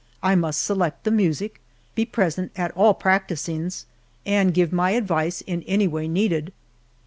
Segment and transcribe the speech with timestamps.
[0.23, 1.61] I must select the music,
[1.93, 3.85] be present at all practicings,
[4.25, 6.51] and give my advice in any way needed.